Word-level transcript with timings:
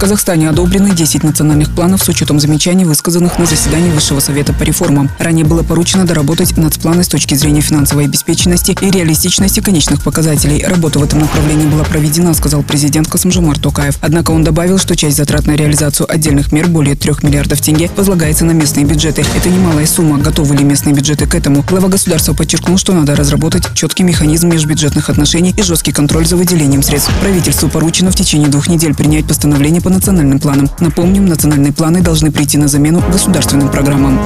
Казахстане 0.00 0.48
одобрены 0.48 0.92
10 0.94 1.24
национальных 1.24 1.74
планов 1.74 2.02
с 2.02 2.08
учетом 2.08 2.40
замечаний, 2.40 2.86
высказанных 2.86 3.38
на 3.38 3.44
заседании 3.44 3.90
Высшего 3.90 4.20
совета 4.20 4.54
по 4.54 4.62
реформам. 4.62 5.10
Ранее 5.18 5.44
было 5.44 5.62
поручено 5.62 6.06
доработать 6.06 6.56
нацпланы 6.56 7.04
с 7.04 7.08
точки 7.08 7.34
зрения 7.34 7.60
финансовой 7.60 8.06
обеспеченности 8.06 8.74
и 8.80 8.90
реалистичности 8.90 9.60
конечных 9.60 10.02
показателей. 10.02 10.64
Работа 10.66 11.00
в 11.00 11.02
этом 11.02 11.18
направлении 11.18 11.66
была 11.66 11.84
проведена, 11.84 12.32
сказал 12.32 12.62
президент 12.62 13.08
Касымжумар 13.08 13.58
Токаев. 13.58 13.98
Однако 14.00 14.30
он 14.30 14.42
добавил, 14.42 14.78
что 14.78 14.96
часть 14.96 15.18
затрат 15.18 15.46
на 15.46 15.50
реализацию 15.50 16.10
отдельных 16.10 16.50
мер 16.50 16.68
более 16.68 16.96
3 16.96 17.16
миллиардов 17.22 17.60
тенге 17.60 17.90
возлагается 17.94 18.46
на 18.46 18.52
местные 18.52 18.86
бюджеты. 18.86 19.22
Это 19.36 19.50
немалая 19.50 19.84
сумма. 19.86 20.16
Готовы 20.16 20.56
ли 20.56 20.64
местные 20.64 20.94
бюджеты 20.94 21.26
к 21.26 21.34
этому? 21.34 21.62
Глава 21.68 21.88
государства 21.88 22.32
подчеркнул, 22.32 22.78
что 22.78 22.94
надо 22.94 23.16
разработать 23.16 23.64
четкий 23.74 24.04
механизм 24.04 24.48
межбюджетных 24.48 25.10
отношений 25.10 25.54
и 25.54 25.62
жесткий 25.62 25.92
контроль 25.92 26.26
за 26.26 26.36
выделением 26.36 26.82
средств. 26.82 27.12
Правительству 27.20 27.68
поручено 27.68 28.10
в 28.10 28.14
течение 28.14 28.48
двух 28.48 28.68
недель 28.68 28.94
принять 28.94 29.26
постановление 29.26 29.82
по 29.82 29.89
национальным 29.90 30.38
планам. 30.38 30.68
Напомним, 30.80 31.26
национальные 31.26 31.72
планы 31.72 32.00
должны 32.00 32.30
прийти 32.30 32.58
на 32.58 32.68
замену 32.68 33.02
государственным 33.12 33.70
программам. 33.70 34.18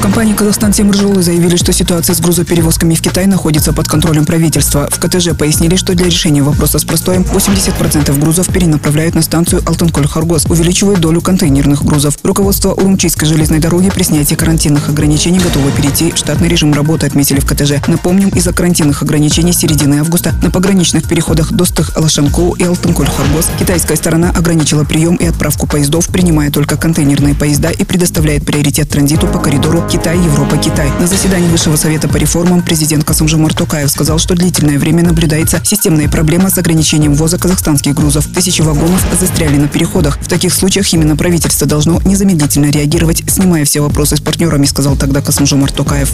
Компании 0.00 0.32
«Казахстан 0.32 0.70
Тимржолы» 0.70 1.22
заявили, 1.22 1.56
что 1.56 1.72
ситуация 1.72 2.14
с 2.14 2.20
грузоперевозками 2.20 2.94
в 2.94 3.02
Китай 3.02 3.26
находится 3.26 3.72
под 3.72 3.88
контролем 3.88 4.24
правительства. 4.24 4.88
В 4.90 5.00
КТЖ 5.00 5.36
пояснили, 5.36 5.74
что 5.74 5.94
для 5.94 6.06
решения 6.06 6.40
вопроса 6.42 6.78
с 6.78 6.84
простоем 6.84 7.22
80% 7.22 8.18
грузов 8.20 8.46
перенаправляют 8.52 9.16
на 9.16 9.22
станцию 9.22 9.62
Алтанколь-Харгос, 9.62 10.50
увеличивая 10.50 10.96
долю 10.96 11.20
контейнерных 11.20 11.84
грузов. 11.84 12.16
Руководство 12.22 12.74
Урумчийской 12.74 13.26
железной 13.28 13.58
дороги 13.58 13.90
при 13.90 14.04
снятии 14.04 14.36
карантинных 14.36 14.88
ограничений 14.88 15.40
готово 15.40 15.70
перейти 15.72 16.12
в 16.12 16.16
штатный 16.16 16.48
режим 16.48 16.72
работы, 16.72 17.06
отметили 17.06 17.40
в 17.40 17.46
КТЖ. 17.46 17.86
Напомним, 17.88 18.28
из-за 18.28 18.52
карантинных 18.52 19.02
ограничений 19.02 19.52
середины 19.52 19.96
августа 20.00 20.32
на 20.42 20.50
пограничных 20.50 21.08
переходах 21.08 21.52
Достых 21.52 21.96
Алашанкоу 21.96 22.54
и 22.54 22.62
Алтанколь-Харгос 22.62 23.46
китайская 23.58 23.96
сторона 23.96 24.30
ограничила 24.30 24.84
прием 24.84 25.16
и 25.16 25.26
отправку 25.26 25.66
поездов, 25.66 26.06
принимая 26.06 26.52
только 26.52 26.76
контейнерные 26.76 27.34
поезда 27.34 27.70
и 27.70 27.84
предоставляет 27.84 28.46
приоритет 28.46 28.88
транзиту 28.88 29.26
по 29.26 29.40
коридору 29.40 29.87
Китай, 29.90 30.18
Европа, 30.18 30.58
Китай. 30.58 30.90
На 31.00 31.06
заседании 31.06 31.48
Высшего 31.48 31.76
совета 31.76 32.08
по 32.08 32.18
реформам 32.18 32.60
президент 32.62 33.04
Касымжимар 33.04 33.54
Токаев 33.54 33.90
сказал, 33.90 34.18
что 34.18 34.34
длительное 34.34 34.78
время 34.78 35.02
наблюдается 35.02 35.62
системная 35.64 36.08
проблема 36.08 36.50
с 36.50 36.58
ограничением 36.58 37.14
ввоза 37.14 37.38
казахстанских 37.38 37.94
грузов. 37.94 38.26
Тысячи 38.26 38.60
вагонов 38.60 39.02
застряли 39.18 39.56
на 39.56 39.66
переходах. 39.66 40.18
В 40.20 40.28
таких 40.28 40.52
случаях 40.52 40.92
именно 40.92 41.16
правительство 41.16 41.66
должно 41.66 42.02
незамедлительно 42.04 42.70
реагировать, 42.70 43.22
снимая 43.28 43.64
все 43.64 43.80
вопросы 43.80 44.16
с 44.16 44.20
партнерами, 44.20 44.66
сказал 44.66 44.94
тогда 44.94 45.22
Касымжимар 45.22 45.72
Токаев. 45.72 46.12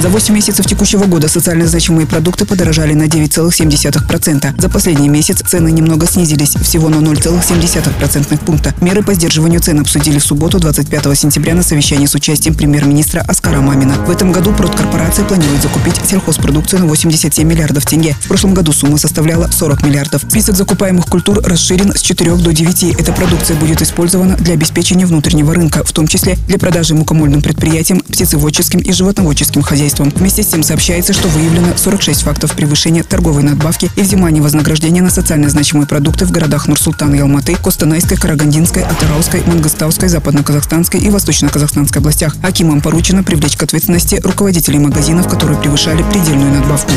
За 0.00 0.08
8 0.08 0.34
месяцев 0.34 0.64
текущего 0.64 1.04
года 1.04 1.28
социально 1.28 1.66
значимые 1.66 2.06
продукты 2.06 2.46
подорожали 2.46 2.94
на 2.94 3.02
9,7%. 3.02 4.58
За 4.58 4.68
последний 4.70 5.10
месяц 5.10 5.42
цены 5.46 5.70
немного 5.70 6.06
снизились, 6.06 6.54
всего 6.54 6.88
на 6.88 6.96
0,7% 6.96 8.38
пункта. 8.46 8.74
Меры 8.80 9.02
по 9.02 9.12
сдерживанию 9.12 9.60
цен 9.60 9.78
обсудили 9.80 10.18
в 10.18 10.24
субботу 10.24 10.58
25 10.58 11.18
сентября 11.18 11.54
на 11.54 11.62
совещании 11.62 12.06
с 12.06 12.14
участием 12.14 12.54
премьер-министра 12.60 13.24
Оскара 13.26 13.62
Мамина. 13.62 13.94
В 13.94 14.10
этом 14.10 14.32
году 14.32 14.52
продкорпорация 14.52 15.24
планирует 15.24 15.62
закупить 15.62 15.94
сельхозпродукцию 16.06 16.80
на 16.80 16.86
87 16.88 17.48
миллиардов 17.48 17.86
тенге. 17.86 18.14
В 18.20 18.28
прошлом 18.28 18.52
году 18.52 18.72
сумма 18.72 18.98
составляла 18.98 19.48
40 19.50 19.82
миллиардов. 19.82 20.20
Список 20.28 20.56
закупаемых 20.56 21.06
культур 21.06 21.40
расширен 21.42 21.94
с 21.96 22.02
4 22.02 22.34
до 22.36 22.52
9. 22.52 23.00
Эта 23.00 23.12
продукция 23.12 23.56
будет 23.56 23.80
использована 23.80 24.36
для 24.36 24.52
обеспечения 24.52 25.06
внутреннего 25.06 25.54
рынка, 25.54 25.82
в 25.84 25.92
том 25.92 26.06
числе 26.06 26.36
для 26.48 26.58
продажи 26.58 26.94
мукомольным 26.94 27.40
предприятиям, 27.40 28.00
птицеводческим 28.00 28.80
и 28.80 28.92
животноводческим 28.92 29.62
хозяйствам. 29.62 30.12
Вместе 30.14 30.42
с 30.42 30.48
тем 30.48 30.62
сообщается, 30.62 31.14
что 31.14 31.28
выявлено 31.28 31.68
46 31.76 32.20
фактов 32.20 32.52
превышения 32.52 33.02
торговой 33.02 33.42
надбавки 33.42 33.90
и 33.96 34.02
взимания 34.02 34.42
вознаграждения 34.42 35.00
на 35.00 35.08
социально 35.08 35.48
значимые 35.48 35.86
продукты 35.86 36.26
в 36.26 36.30
городах 36.30 36.68
Нур-Султан 36.68 37.14
и 37.14 37.20
Алматы, 37.20 37.56
Костанайской, 37.56 38.18
Карагандинской, 38.18 38.82
Атырауской, 38.82 39.42
Мангостауской, 39.46 40.10
Западно-Казахстанской 40.10 41.00
и 41.00 41.08
Восточно-Казахстанской 41.08 42.00
областях. 42.00 42.36
Акимам 42.50 42.80
поручено 42.80 43.22
привлечь 43.22 43.56
к 43.56 43.62
ответственности 43.62 44.16
руководителей 44.16 44.80
магазинов, 44.80 45.28
которые 45.28 45.56
превышали 45.56 46.02
предельную 46.02 46.52
надбавку. 46.52 46.90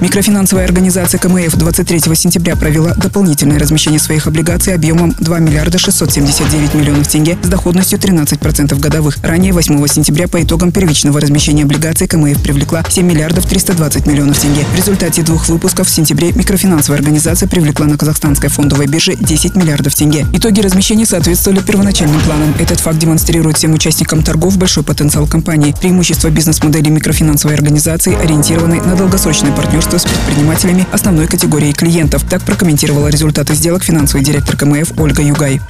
Микрофинансовая 0.00 0.64
организация 0.64 1.18
КМФ 1.18 1.54
23 1.56 2.00
сентября 2.14 2.56
провела 2.56 2.94
дополнительное 2.94 3.58
размещение 3.58 4.00
своих 4.00 4.26
облигаций 4.26 4.74
объемом 4.74 5.14
2 5.18 5.38
миллиарда 5.40 5.78
679 5.78 6.72
миллионов 6.72 7.06
тенге 7.06 7.36
с 7.42 7.48
доходностью 7.48 7.98
13% 7.98 8.80
годовых. 8.80 9.18
Ранее 9.22 9.52
8 9.52 9.86
сентября 9.88 10.26
по 10.26 10.42
итогам 10.42 10.72
первичного 10.72 11.20
размещения 11.20 11.64
облигаций 11.64 12.08
КМФ 12.08 12.42
привлекла 12.42 12.82
7 12.88 13.06
миллиардов 13.06 13.44
320 13.44 14.06
миллионов 14.06 14.38
тенге. 14.38 14.64
В 14.72 14.74
результате 14.74 15.20
двух 15.20 15.50
выпусков 15.50 15.86
в 15.86 15.90
сентябре 15.90 16.32
микрофинансовая 16.32 16.98
организация 16.98 17.46
привлекла 17.46 17.84
на 17.84 17.98
казахстанской 17.98 18.48
фондовой 18.48 18.86
бирже 18.86 19.16
10 19.16 19.54
миллиардов 19.54 19.94
тенге. 19.94 20.26
Итоги 20.32 20.62
размещения 20.62 21.04
соответствовали 21.04 21.60
первоначальным 21.60 22.22
планам. 22.22 22.54
Этот 22.58 22.80
факт 22.80 22.98
демонстрирует 22.98 23.58
всем 23.58 23.74
участникам 23.74 24.22
торгов 24.22 24.56
большой 24.56 24.82
потенциал 24.82 25.26
компании. 25.26 25.74
Преимущество 25.78 26.30
бизнес-модели 26.30 26.88
микрофинансовой 26.88 27.54
организации 27.54 28.14
ориентированы 28.14 28.80
на 28.80 28.96
долгосрочное 28.96 29.52
партнерство 29.52 29.89
партнерство 29.90 29.98
с 29.98 30.04
предпринимателями 30.04 30.86
основной 30.92 31.26
категории 31.26 31.72
клиентов. 31.72 32.22
Так 32.28 32.42
прокомментировала 32.42 33.08
результаты 33.08 33.54
сделок 33.54 33.82
финансовый 33.82 34.22
директор 34.22 34.56
КМФ 34.56 34.92
Ольга 34.98 35.22
Югай. 35.22 35.60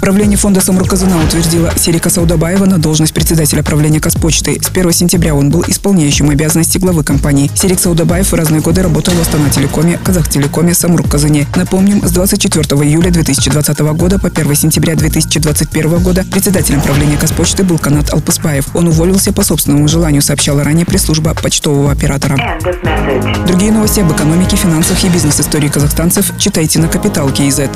Правление 0.00 0.38
фонда 0.38 0.60
Самрук 0.60 0.88
Казана 0.88 1.22
утвердило 1.22 1.72
Серика 1.76 2.08
Саудабаева 2.08 2.64
на 2.66 2.78
должность 2.78 3.12
председателя 3.12 3.62
правления 3.62 4.00
Казпочты. 4.00 4.58
С 4.60 4.68
1 4.68 4.92
сентября 4.92 5.34
он 5.34 5.50
был 5.50 5.64
исполняющим 5.66 6.30
обязанности 6.30 6.78
главы 6.78 7.02
компании. 7.04 7.50
Серик 7.54 7.80
Саудабаев 7.80 8.30
в 8.30 8.34
разные 8.34 8.60
годы 8.60 8.82
работал 8.82 9.14
в 9.14 9.20
Астана 9.20 9.50
Телекоме, 9.50 9.98
Казахтелекоме, 10.02 10.74
Самрук 10.74 11.10
Казане. 11.10 11.46
Напомним, 11.56 12.06
с 12.06 12.12
24 12.12 12.64
июля 12.82 13.10
2020 13.10 13.78
года 13.80 14.18
по 14.18 14.28
1 14.28 14.54
сентября 14.54 14.94
2021 14.94 15.98
года 16.02 16.24
председателем 16.30 16.80
правления 16.80 17.16
Казпочты 17.16 17.64
был 17.64 17.78
Канат 17.78 18.12
Алпаспаев. 18.12 18.74
Он 18.74 18.88
уволился 18.88 19.32
по 19.32 19.42
собственному 19.42 19.88
желанию, 19.88 20.22
сообщала 20.22 20.64
ранее 20.64 20.86
пресс-служба 20.86 21.34
почтового 21.34 21.90
оператора. 21.90 22.38
Другие 23.46 23.72
новости 23.72 24.00
об 24.00 24.12
экономике, 24.12 24.56
финансах 24.56 25.02
и 25.04 25.08
бизнес-истории 25.08 25.68
казахстанцев 25.68 26.32
читайте 26.38 26.78
на 26.78 26.88
Капитал 26.88 27.30
Киезет. 27.30 27.70